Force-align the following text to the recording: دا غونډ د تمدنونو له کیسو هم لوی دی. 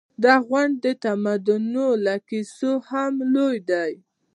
دا 0.23 0.33
غونډ 0.47 0.73
د 0.85 0.87
تمدنونو 1.03 1.85
له 2.05 2.15
کیسو 2.29 2.71
هم 2.89 3.13
لوی 3.35 3.57
دی. 3.69 3.93